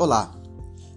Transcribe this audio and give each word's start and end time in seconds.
Olá, 0.00 0.32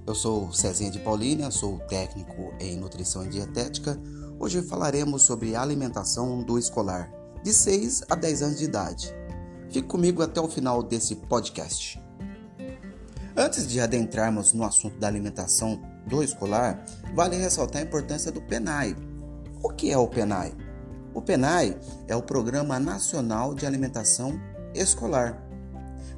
eu 0.05 0.13
sou 0.13 0.53
Cezinha 0.53 0.91
de 0.91 0.99
Paulínia, 0.99 1.49
sou 1.49 1.79
técnico 1.89 2.53
em 2.59 2.77
nutrição 2.77 3.25
e 3.25 3.29
dietética. 3.29 3.99
Hoje 4.37 4.61
falaremos 4.61 5.23
sobre 5.23 5.55
alimentação 5.55 6.43
do 6.43 6.59
escolar 6.59 7.11
de 7.43 7.51
6 7.51 8.03
a 8.07 8.13
10 8.13 8.41
anos 8.43 8.59
de 8.59 8.65
idade. 8.65 9.11
Fique 9.71 9.87
comigo 9.87 10.21
até 10.21 10.39
o 10.39 10.47
final 10.47 10.83
desse 10.83 11.15
podcast. 11.15 11.99
Antes 13.35 13.67
de 13.67 13.81
adentrarmos 13.81 14.53
no 14.53 14.63
assunto 14.63 14.99
da 14.99 15.07
alimentação 15.07 15.81
do 16.05 16.21
escolar, 16.21 16.85
vale 17.15 17.37
ressaltar 17.37 17.81
a 17.81 17.85
importância 17.85 18.31
do 18.31 18.39
PENAI. 18.39 18.95
O 19.63 19.69
que 19.69 19.91
é 19.91 19.97
o 19.97 20.07
PENAI? 20.07 20.53
O 21.11 21.23
PENAI 21.23 21.75
é 22.07 22.15
o 22.15 22.21
Programa 22.21 22.79
Nacional 22.79 23.55
de 23.55 23.65
Alimentação 23.65 24.39
Escolar 24.75 25.41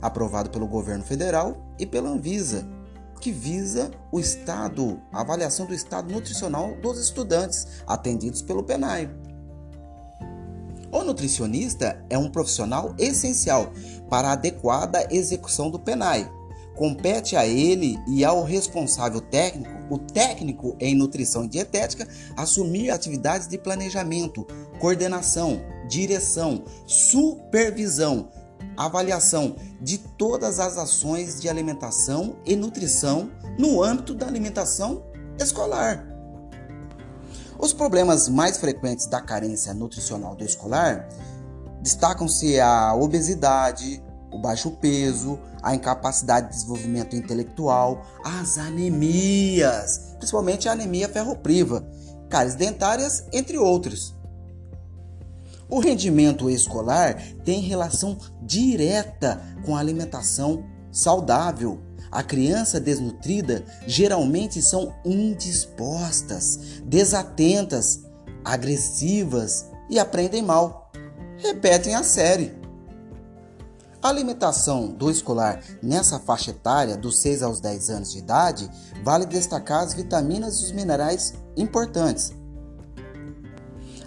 aprovado 0.04 0.50
pelo 0.50 0.68
governo 0.68 1.04
federal 1.04 1.74
e 1.80 1.86
pela 1.86 2.10
Anvisa, 2.10 2.68
que 3.24 3.32
visa 3.32 3.90
o 4.12 4.20
estado, 4.20 5.02
a 5.10 5.22
avaliação 5.22 5.66
do 5.66 5.74
estado 5.74 6.12
nutricional 6.12 6.76
dos 6.82 7.00
estudantes 7.00 7.66
atendidos 7.88 8.42
pelo 8.42 8.62
PENAI. 8.62 9.10
O 10.92 11.04
nutricionista 11.06 12.04
é 12.10 12.18
um 12.18 12.30
profissional 12.30 12.94
essencial 13.00 13.72
para 14.10 14.28
a 14.28 14.34
adequada 14.34 15.08
execução 15.10 15.72
do 15.72 15.80
PENAI. 15.80 16.30
Compete 16.76 17.38
a 17.38 17.48
ele 17.48 17.98
e 18.10 18.26
ao 18.26 18.44
responsável 18.44 19.22
técnico, 19.22 19.72
o 19.90 19.98
técnico 19.98 20.76
em 20.78 20.94
nutrição 20.94 21.46
e 21.46 21.48
dietética, 21.48 22.06
assumir 22.36 22.92
atividades 22.92 23.48
de 23.48 23.58
planejamento, 23.58 24.46
coordenação, 24.82 25.62
direção, 25.88 26.66
supervisão, 26.86 28.30
avaliação 28.78 29.56
de 29.82 29.98
todas 29.98 30.60
as 30.60 30.78
ações 30.78 31.40
de 31.40 31.50
alimentação 31.50 32.36
e 32.46 32.56
nutrição 32.56 33.32
no 33.58 33.84
âmbito 33.84 34.14
da 34.14 34.28
alimentação 34.28 35.04
escolar. 35.40 36.06
Os 37.58 37.72
problemas 37.74 38.28
mais 38.28 38.58
frequentes 38.58 39.06
da 39.06 39.22
carência 39.22 39.74
nutricional 39.74 40.36
do 40.36 40.44
escolar 40.44 41.08
destacam-se 41.82 42.60
a 42.60 42.94
obesidade, 42.94 44.04
o 44.32 44.40
baixo 44.40 44.72
peso, 44.72 45.40
a 45.62 45.76
incapacidade 45.76 46.48
de 46.48 46.54
desenvolvimento 46.54 47.16
intelectual, 47.16 48.06
as 48.24 48.58
anemias, 48.58 50.16
principalmente 50.18 50.68
a 50.68 50.72
anemia 50.72 51.08
ferropriva, 51.08 51.88
cáries 52.30 52.56
dentárias, 52.56 53.26
entre 53.32 53.58
outros. 53.58 54.16
O 55.74 55.80
rendimento 55.80 56.52
escolar 56.52 57.20
tem 57.44 57.60
relação 57.60 58.16
direta 58.44 59.42
com 59.66 59.76
a 59.76 59.80
alimentação 59.80 60.64
saudável. 60.92 61.82
A 62.12 62.22
criança 62.22 62.80
desnutrida 62.80 63.66
geralmente 63.88 64.62
são 64.62 64.94
indispostas, 65.04 66.60
desatentas, 66.86 68.04
agressivas 68.46 69.66
e 69.90 69.98
aprendem 69.98 70.44
mal. 70.44 70.92
Repetem 71.38 71.96
a 71.96 72.04
série. 72.04 72.54
A 74.00 74.10
alimentação 74.10 74.90
do 74.90 75.10
escolar 75.10 75.60
nessa 75.82 76.20
faixa 76.20 76.52
etária, 76.52 76.96
dos 76.96 77.18
6 77.18 77.42
aos 77.42 77.60
10 77.60 77.90
anos 77.90 78.12
de 78.12 78.20
idade, 78.20 78.70
vale 79.04 79.26
destacar 79.26 79.82
as 79.82 79.96
vitaminas 79.96 80.60
e 80.60 80.66
os 80.66 80.72
minerais 80.72 81.34
importantes. 81.58 82.32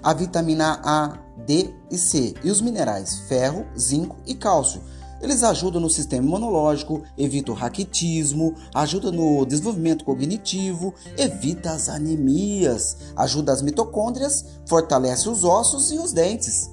A 0.07 0.15
vitamina 0.15 0.81
A, 0.85 1.19
D 1.45 1.75
e 1.91 1.99
C 1.99 2.33
e 2.45 2.49
os 2.49 2.61
minerais 2.61 3.19
ferro, 3.29 3.67
zinco 3.77 4.15
e 4.25 4.37
cálcio. 4.37 4.81
Eles 5.21 5.43
ajudam 5.43 5.81
no 5.81 5.91
sistema 5.91 6.25
imunológico, 6.25 7.03
evitam 7.19 7.53
o 7.53 7.59
raquitismo, 7.59 8.55
ajudam 8.73 9.11
no 9.11 9.45
desenvolvimento 9.45 10.05
cognitivo, 10.05 10.95
evita 11.19 11.73
as 11.73 11.89
anemias, 11.89 12.99
ajuda 13.17 13.51
as 13.51 13.63
mitocôndrias, 13.63 14.45
fortalece 14.69 15.29
os 15.29 15.43
ossos 15.43 15.91
e 15.91 15.99
os 15.99 16.13
dentes. 16.13 16.71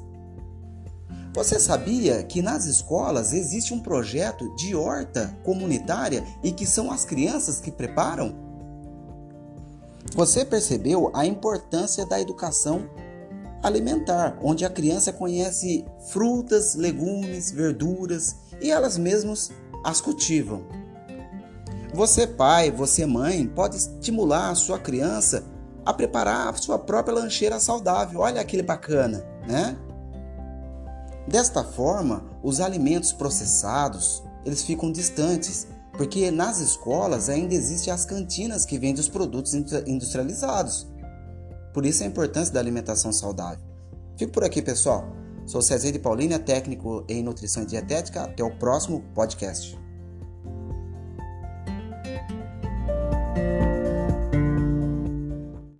Você 1.33 1.59
sabia 1.59 2.21
que 2.21 2.39
nas 2.39 2.67
escolas 2.67 3.33
existe 3.33 3.73
um 3.73 3.79
projeto 3.79 4.55
de 4.55 4.75
horta 4.75 5.35
comunitária 5.43 6.23
e 6.43 6.51
que 6.51 6.67
são 6.67 6.91
as 6.91 7.03
crianças 7.03 7.59
que 7.59 7.71
preparam? 7.71 8.35
Você 10.13 10.45
percebeu 10.45 11.09
a 11.15 11.25
importância 11.25 12.05
da 12.05 12.21
educação 12.21 12.87
alimentar, 13.63 14.37
onde 14.43 14.65
a 14.65 14.69
criança 14.69 15.13
conhece 15.13 15.85
frutas, 16.09 16.75
legumes, 16.75 17.49
verduras 17.49 18.35
e 18.61 18.69
elas 18.69 18.97
mesmas 18.97 19.51
as 19.83 20.01
cultivam. 20.01 20.63
Você, 21.93 22.27
pai, 22.27 22.69
você, 22.69 23.05
mãe, 23.05 23.47
pode 23.47 23.77
estimular 23.77 24.49
a 24.49 24.55
sua 24.55 24.77
criança 24.77 25.43
a 25.85 25.93
preparar 25.93 26.49
a 26.49 26.53
sua 26.55 26.77
própria 26.77 27.15
lancheira 27.15 27.59
saudável. 27.59 28.19
Olha 28.19 28.41
aquele 28.41 28.63
bacana, 28.63 29.23
né? 29.47 29.77
Desta 31.27 31.63
forma, 31.63 32.25
os 32.41 32.59
alimentos 32.59 33.13
processados, 33.13 34.23
eles 34.45 34.63
ficam 34.63 34.91
distantes, 34.91 35.67
porque 35.93 36.31
nas 36.31 36.59
escolas 36.59 37.29
ainda 37.29 37.53
existem 37.53 37.93
as 37.93 38.05
cantinas 38.05 38.65
que 38.65 38.77
vendem 38.77 38.99
os 38.99 39.07
produtos 39.07 39.53
industrializados. 39.53 40.87
Por 41.73 41.85
isso 41.85 42.03
a 42.03 42.05
importância 42.05 42.53
da 42.53 42.59
alimentação 42.59 43.11
saudável. 43.11 43.63
Fico 44.17 44.31
por 44.31 44.43
aqui, 44.43 44.61
pessoal. 44.61 45.05
Sou 45.45 45.61
César 45.61 45.91
de 45.91 45.99
Paulínia, 45.99 46.39
técnico 46.39 47.03
em 47.09 47.23
nutrição 47.23 47.63
e 47.63 47.65
dietética. 47.65 48.23
Até 48.23 48.43
o 48.43 48.55
próximo 48.57 49.01
podcast. 49.13 49.82